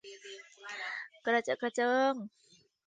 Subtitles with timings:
[1.25, 2.13] กระเจอะกระเจิง